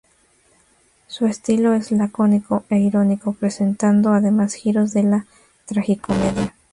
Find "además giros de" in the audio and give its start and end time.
4.13-5.03